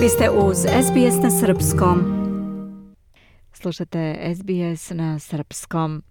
[0.00, 1.98] Vi ste uz SBS na Srpskom.
[3.52, 6.02] Slušate SBS na Srpskom.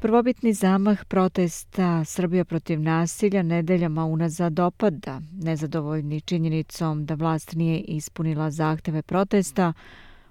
[0.00, 8.50] Prvobitni zamah protesta Srbija protiv nasilja nedeljama unazad opada, nezadovoljni činjenicom da vlast nije ispunila
[8.50, 9.72] zahteve protesta,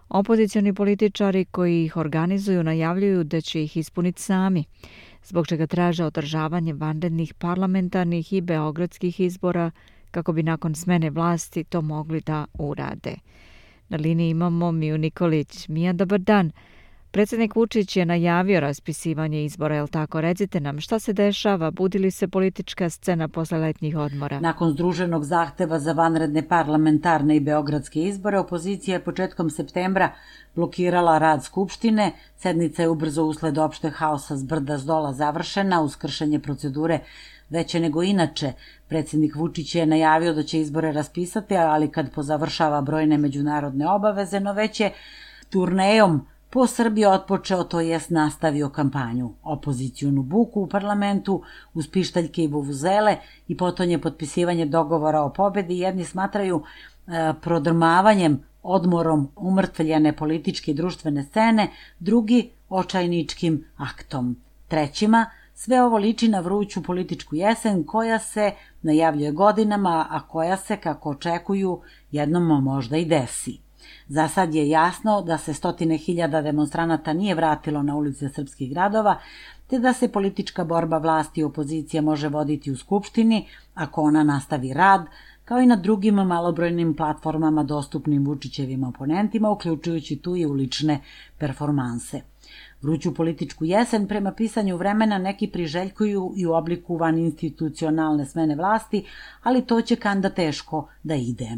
[0.10, 4.64] opozicioni političari koji ih organizuju najavljuju da će ih ispuniti sami,
[5.24, 9.72] zbog čega traže održavanje vanrednih parlamentarnih i beogradskih izbora
[10.12, 13.16] kako bi nakon smene vlasti to mogli da urade.
[13.90, 15.68] Na liniji imamo Miju Nikolić.
[15.68, 16.52] Mija, dobar dan.
[17.12, 20.22] Predsednik Vučić je najavio raspisivanje izbora, je li tako?
[20.22, 21.72] Recite nam, šta se dešava?
[21.72, 24.40] Budi li se politička scena posle letnjih odmora?
[24.40, 30.12] Nakon združenog zahteva za vanredne parlamentarne i beogradske izbore, opozicija je početkom septembra
[30.56, 32.12] blokirala rad Skupštine.
[32.38, 37.00] Sednica je ubrzo usled opšte haosa s brda s dola završena uz kršenje procedure
[37.52, 38.54] veće nego inače.
[38.88, 44.54] Predsednik Vučić je najavio da će izbore raspisati, ali kad pozavršava brojne međunarodne obaveze, no
[44.54, 44.94] već je
[45.50, 49.34] turnejom po Srbiji otpočeo, to jest nastavio kampanju.
[49.44, 51.42] Opozicijunu buku u parlamentu,
[51.74, 56.64] uz pištaljke i buvuzele i potonje potpisivanje dogovora o pobedi, jedni smatraju
[57.08, 61.68] e, prodrmavanjem, odmorom umrtveljene političke i društvene scene,
[62.00, 64.36] drugi očajničkim aktom.
[64.68, 65.26] Trećima–
[65.64, 71.10] Sve ovo liči na vruću političku jesen koja se najavljuje godinama, a koja se, kako
[71.10, 71.82] očekuju,
[72.12, 73.58] jednom možda i desi.
[74.08, 79.20] Za sad je jasno da se stotine hiljada demonstranata nije vratilo na ulice srpskih gradova,
[79.68, 84.74] te da se politička borba vlasti i opozicije može voditi u Skupštini ako ona nastavi
[84.74, 85.06] rad,
[85.52, 91.00] kao i na drugim malobrojnim platformama dostupnim Vučićevim oponentima, uključujući tu i ulične
[91.38, 92.22] performanse.
[92.82, 99.06] Vruću političku jesen prema pisanju vremena neki priželjkuju i u obliku van institucionalne smene vlasti,
[99.44, 101.50] ali to će kanda teško da ide.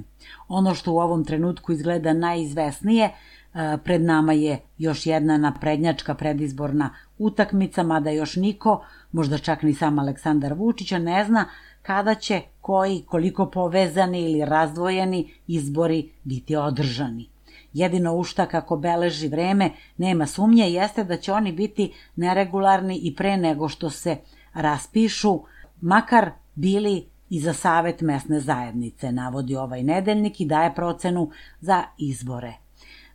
[0.48, 6.90] Ono što u ovom trenutku izgleda najizvesnije, e, pred nama je još jedna naprednjačka predizborna
[7.24, 11.46] utakmica, mada još niko, možda čak ni sam Aleksandar Vučića, ne zna
[11.82, 17.30] kada će koji, koliko povezani ili razdvojeni izbori biti održani.
[17.74, 23.16] Jedino u šta kako beleži vreme nema sumnje jeste da će oni biti neregularni i
[23.16, 24.18] pre nego što se
[24.54, 25.40] raspišu,
[25.82, 32.63] makar bili i za savet mesne zajednice, navodi ovaj nedeljnik i daje procenu za izbore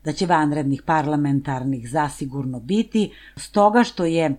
[0.04, 4.34] da će vanrednih parlamentarnih zasigurno biti, stoga što je e,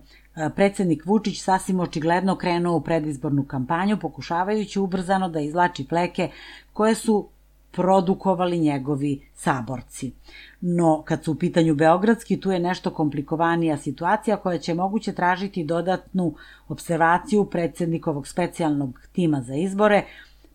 [0.56, 6.30] predsednik Vučić sasvim očigledno krenuo u predizbornu kampanju pokušavajući ubrzano da izlači pleke
[6.72, 7.28] koje su
[7.70, 10.12] produkovali njegovi saborci.
[10.60, 15.64] No, kad su u pitanju Beogradski, tu je nešto komplikovanija situacija koja će moguće tražiti
[15.64, 16.34] dodatnu
[16.68, 20.04] observaciju predsednikovog specijalnog tima za izbore,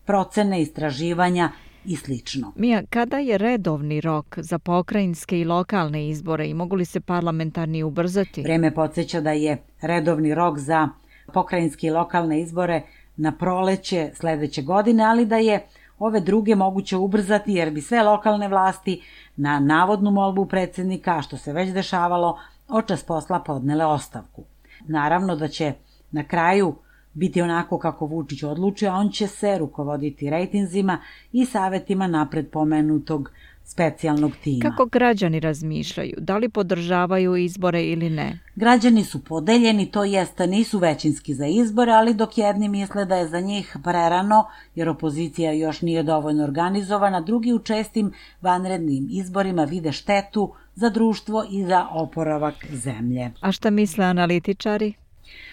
[0.04, 1.50] procene, istraživanja
[1.86, 2.52] i slično.
[2.56, 7.82] Mija, kada je redovni rok za pokrajinske i lokalne izbore i mogu li se parlamentarni
[7.82, 8.42] ubrzati?
[8.42, 10.88] Vreme podsjeća da je redovni rok za
[11.32, 12.82] pokrajinske i lokalne izbore
[13.16, 15.66] na proleće sledeće godine, ali da je
[15.98, 19.02] ove druge moguće ubrzati jer bi sve lokalne vlasti
[19.36, 24.44] na navodnu molbu predsednika, što se već dešavalo, očas posla podnele ostavku.
[24.88, 25.72] Naravno da će
[26.10, 26.74] na kraju
[27.16, 30.98] biti onako kako Vučić odluči, a on će se rukovoditi rejtinzima
[31.32, 33.30] i savetima napred pomenutog
[33.64, 34.70] specijalnog tima.
[34.70, 36.14] Kako građani razmišljaju?
[36.18, 38.38] Da li podržavaju izbore ili ne?
[38.56, 43.28] Građani su podeljeni, to jeste nisu većinski za izbore, ali dok jedni misle da je
[43.28, 44.44] za njih prerano,
[44.74, 51.44] jer opozicija još nije dovoljno organizovana, drugi u čestim vanrednim izborima vide štetu za društvo
[51.50, 53.30] i za oporavak zemlje.
[53.40, 54.94] A šta misle analitičari?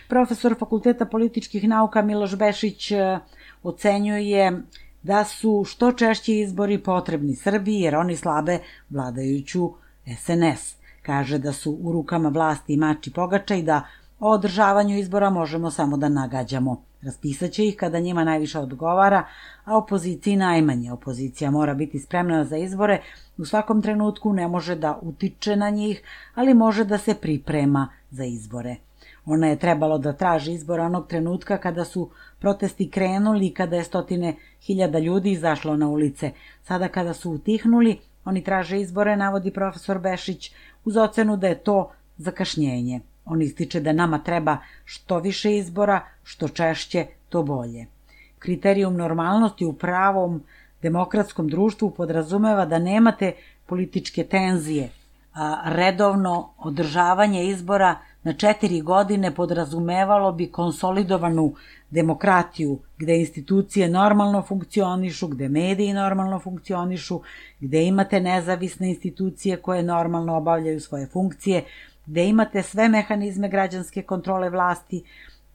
[0.08, 3.20] Profesor Fakulteta političkih nauka Miloš Bešić eh,
[3.64, 4.62] ocenjuje
[5.04, 8.60] da su što češći izbori potrebni Srbiji jer oni slabe
[8.90, 9.72] vladajuću
[10.18, 10.76] SNS.
[11.02, 13.82] Kaže da su u rukama vlasti mači pogača i da
[14.20, 16.82] o održavanju izbora možemo samo da nagađamo.
[17.02, 19.26] Raspisaće ih kada njima najviše odgovara,
[19.66, 20.92] a opoziciji najmanje.
[20.92, 23.02] Opozicija mora biti spremna za izbore,
[23.38, 26.02] u svakom trenutku ne može da utiče na njih,
[26.36, 28.76] ali može da se priprema za izbore.
[29.26, 32.10] Ona je trebalo da traži izbor onog trenutka kada su
[32.40, 36.32] protesti krenuli i kada je stotine hiljada ljudi izašlo na ulice.
[36.64, 40.52] Sada kada su utihnuli, oni traže izbore, navodi profesor Bešić,
[40.86, 43.00] uz ocenu da je to zakašnjenje.
[43.26, 47.86] On ističe da nama treba što više izbora, što češće, to bolje.
[48.40, 50.44] Kriterijum normalnosti u pravom
[50.82, 53.32] demokratskom društvu podrazumeva da nemate
[53.66, 54.90] političke tenzije,
[55.34, 61.54] a redovno održavanje izbora na četiri godine podrazumevalo bi konsolidovanu
[61.90, 67.22] demokratiju, gde institucije normalno funkcionišu, gde mediji normalno funkcionišu,
[67.60, 71.64] gde imate nezavisne institucije koje normalno obavljaju svoje funkcije,
[72.06, 75.04] gde imate sve mehanizme građanske kontrole vlasti,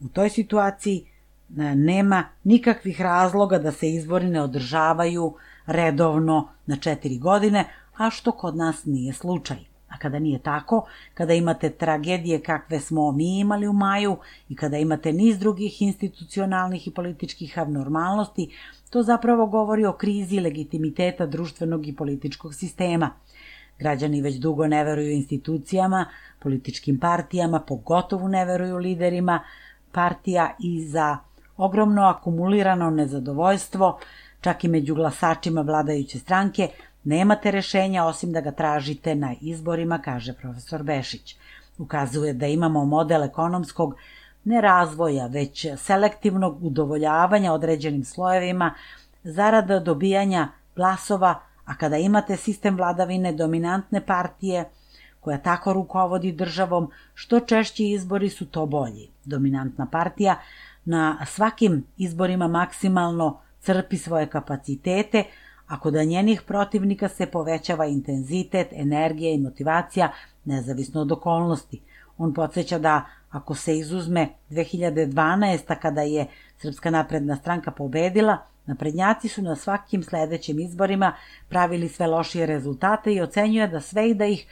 [0.01, 5.35] u toj situaciji e, nema nikakvih razloga da se izbori ne održavaju
[5.67, 7.65] redovno na četiri godine,
[7.97, 9.68] a što kod nas nije slučaj.
[9.89, 14.17] A kada nije tako, kada imate tragedije kakve smo mi imali u maju
[14.49, 18.51] i kada imate niz drugih institucionalnih i političkih abnormalnosti,
[18.91, 23.11] to zapravo govori o krizi legitimiteta društvenog i političkog sistema.
[23.79, 26.07] Građani već dugo ne veruju institucijama,
[26.39, 29.41] političkim partijama, pogotovo ne veruju liderima
[29.93, 31.19] partija i za
[31.57, 33.99] ogromno akumulirano nezadovoljstvo,
[34.41, 36.69] čak i među glasačima vladajuće stranke,
[37.09, 41.37] Nemate rešenja osim da ga tražite na izborima, kaže profesor Bešić.
[41.79, 43.95] Ukazuje da imamo model ekonomskog
[44.45, 48.75] ne razvoja, već selektivnog udovoljavanja određenim slojevima
[49.25, 54.69] zarada dobijanja glasova, a kada imate sistem vladavine dominantne partije
[55.21, 59.09] koja tako rukovodi državom, što češći izbori su to bolji.
[59.25, 60.41] Dominantna partija
[60.85, 65.25] na svakim izborima maksimalno crpi svoje kapacitete,
[65.69, 70.13] ako da njenih protivnika se povećava intenzitet, energija i motivacija,
[70.45, 71.81] nezavisno od okolnosti.
[72.19, 75.81] On podsjeća da ako se izuzme 2012.
[75.81, 76.27] kada je
[76.59, 81.13] Srpska napredna stranka pobedila, naprednjaci su na svakim sledećim izborima
[81.49, 84.47] pravili sve lošije rezultate i ocenjuje da sve i da ih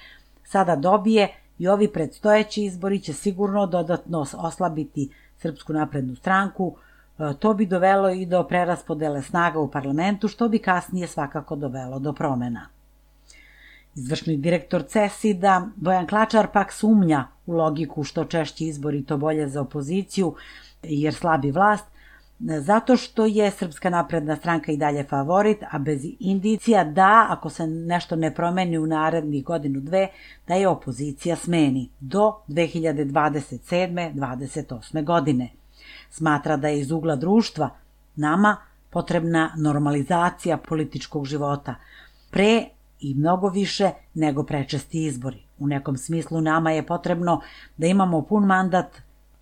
[0.45, 1.29] sada dobije
[1.59, 6.77] i ovi predstojeći izbori će sigurno dodatno oslabiti Srpsku naprednu stranku,
[7.39, 12.13] to bi dovelo i do preraspodele snaga u parlamentu, što bi kasnije svakako dovelo do
[12.13, 12.69] promena.
[13.95, 19.61] Izvršni direktor CESID-a, Bojan Klačar, pak sumnja u logiku što češći izbori to bolje za
[19.61, 20.35] opoziciju,
[20.83, 21.85] jer slabi vlast,
[22.39, 27.67] zato što je Srpska napredna stranka i dalje favorit, a bez indicija da, ako se
[27.67, 30.09] nešto ne promeni u narednih godinu dve,
[30.49, 34.15] da je opozicija smeni do 2027.
[34.15, 35.05] 28.
[35.05, 35.51] godine.
[36.11, 37.71] Smatra da je iz ugla društva
[38.17, 38.57] nama
[38.91, 41.75] potrebna normalizacija političkog života,
[42.31, 42.65] pre
[43.01, 45.43] i mnogo više nego prečesti izbori.
[45.59, 47.41] U nekom smislu nama je potrebno
[47.77, 48.87] da imamo pun mandat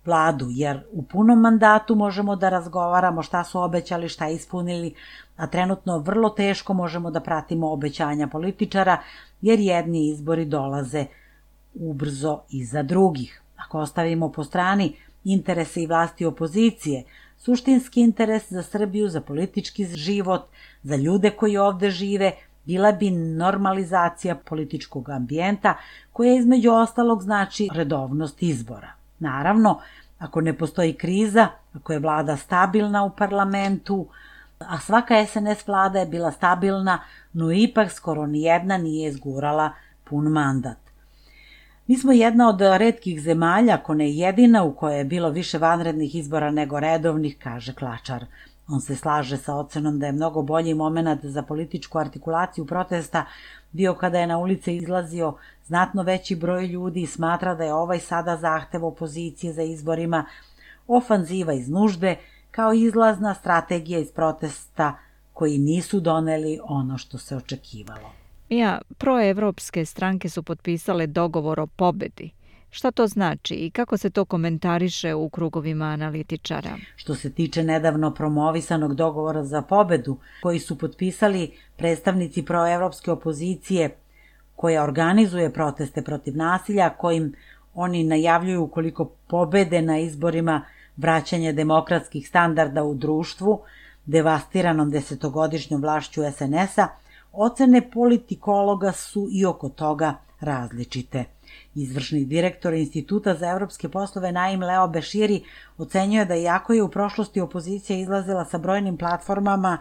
[0.05, 4.93] vladu, jer u punom mandatu možemo da razgovaramo šta su obećali, šta ispunili,
[5.37, 8.97] a trenutno vrlo teško možemo da pratimo obećanja političara,
[9.41, 11.05] jer jedni izbori dolaze
[11.73, 13.41] ubrzo iza drugih.
[13.55, 17.03] Ako ostavimo po strani interese i vlasti opozicije,
[17.37, 20.41] suštinski interes za Srbiju, za politički život,
[20.83, 22.31] za ljude koji ovde žive,
[22.65, 25.73] bila bi normalizacija političkog ambijenta
[26.13, 28.91] koja između ostalog znači redovnost izbora.
[29.19, 29.79] Naravno,
[30.19, 34.07] ako ne postoji kriza, ako je vlada stabilna u parlamentu,
[34.59, 36.99] a svaka SNS vlada je bila stabilna,
[37.33, 39.71] no ipak skoro ni jedna nije izgurala
[40.03, 40.84] pun mandat.
[41.87, 46.15] Mi smo jedna od redkih zemalja, ako ne jedina, u kojoj je bilo više vanrednih
[46.15, 48.25] izbora nego redovnih, kaže Klačar.
[48.67, 53.25] On se slaže sa ocenom da je mnogo bolji moment za političku artikulaciju protesta
[53.71, 55.33] bio kada je na ulice izlazio
[55.65, 60.25] znatno veći broj ljudi i smatra da je ovaj sada zahtev opozicije za izborima
[60.87, 62.15] ofanziva iz nužde
[62.51, 64.97] kao izlazna strategija iz protesta
[65.33, 68.24] koji nisu doneli ono što se očekivalo.
[68.49, 72.31] Mija, proevropske stranke su potpisale dogovor o pobedi.
[72.69, 76.77] Šta to znači i kako se to komentariše u krugovima analitičara?
[76.95, 83.95] Što se tiče nedavno promovisanog dogovora za pobedu, koji su potpisali predstavnici proevropske opozicije
[84.55, 87.33] koja organizuje proteste protiv nasilja, kojim
[87.73, 90.61] oni najavljuju ukoliko pobede na izborima
[90.97, 93.61] vraćanje demokratskih standarda u društvu,
[94.05, 96.87] devastiranom desetogodišnjom vlašću SNS-a,
[97.37, 101.23] Ocene politikologa su i oko toga različite.
[101.75, 105.43] Izvršni direktor Instituta za evropske poslove Naim Leo Beširi
[105.77, 109.77] ocenjuje da iako je u prošlosti opozicija izlazila sa brojnim platformama,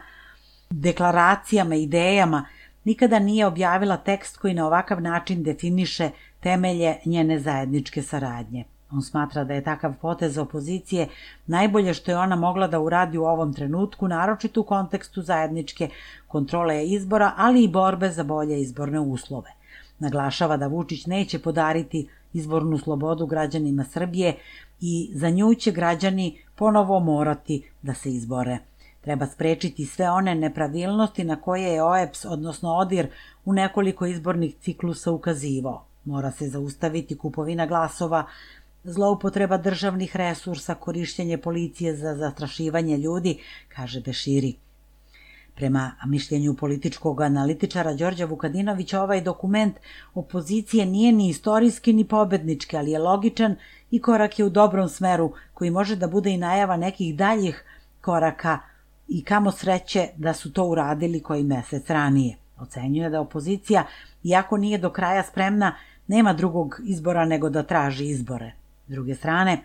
[0.71, 2.47] deklaracijama, idejama,
[2.85, 8.65] nikada nije objavila tekst koji na ovakav način definiše temelje njene zajedničke saradnje.
[8.91, 11.09] On smatra da je takav potez opozicije
[11.47, 15.89] najbolje što je ona mogla da uradi u ovom trenutku, naročito u kontekstu zajedničke
[16.29, 19.51] kontrole izbora, ali i borbe za bolje izborne uslove.
[19.99, 24.37] Naglašava da Vučić neće podariti izbornu slobodu građanima Srbije
[24.81, 28.59] i za nju će građani ponovo morati da se izbore.
[29.01, 33.09] Treba sprečiti sve one nepravilnosti na koje je OEPS, odnosno ODIR,
[33.45, 35.85] u nekoliko izbornih ciklusa ukazivao.
[36.05, 38.25] Mora se zaustaviti kupovina glasova
[38.85, 43.39] zloupotreba državnih resursa, korišćenje policije za zastrašivanje ljudi,
[43.69, 44.55] kaže Beširi.
[45.55, 49.77] Prema mišljenju političkog analitičara Đorđa Vukadinovića, ovaj dokument
[50.15, 53.57] opozicije nije ni istorijski ni pobednički, ali je logičan
[53.91, 57.65] i korak je u dobrom smeru koji može da bude i najava nekih daljih
[58.01, 58.59] koraka
[59.09, 62.37] i kamo sreće da su to uradili koji mesec ranije.
[62.59, 63.87] Ocenjuje da opozicija,
[64.25, 65.77] iako nije do kraja spremna,
[66.07, 68.64] nema drugog izbora nego da traži izbore.
[68.87, 69.59] S druge strane,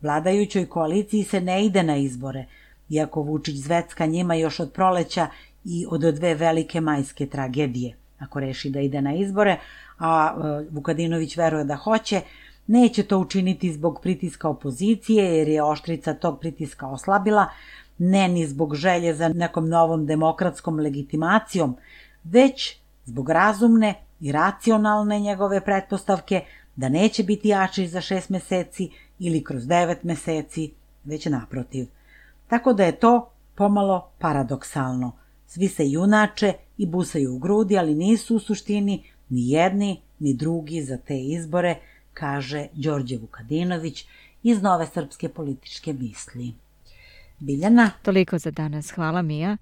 [0.00, 2.46] vladajućoj koaliciji se ne ide na izbore,
[2.88, 5.26] iako Vučić zvecka njima još od proleća
[5.64, 7.96] i od dve velike majske tragedije.
[8.18, 9.56] Ako reši da ide na izbore,
[9.98, 12.20] a e, Vukadinović veruje da hoće,
[12.66, 17.46] neće to učiniti zbog pritiska opozicije, jer je oštrica tog pritiska oslabila,
[17.98, 21.76] ne ni zbog želje za nekom novom demokratskom legitimacijom,
[22.24, 26.44] već zbog razumne i racionalne njegove pretpostavke
[26.78, 30.70] da neće biti jači za šest meseci ili kroz devet meseci,
[31.04, 31.86] već naprotiv.
[32.48, 35.12] Tako da je to pomalo paradoksalno.
[35.46, 40.82] Svi se junače i busaju u grudi, ali nisu u suštini ni jedni ni drugi
[40.82, 41.78] za te izbore,
[42.12, 44.06] kaže Đorđe Vukadinović
[44.42, 46.52] iz Nove srpske političke misli.
[47.38, 47.90] Biljana.
[48.02, 48.90] Toliko za danas.
[48.90, 49.56] Hvala Mija.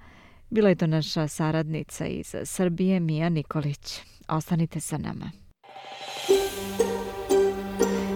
[0.50, 4.00] Bila je to naša saradnica iz Srbije, Mija Nikolić.
[4.28, 5.45] Ostanite sa nama.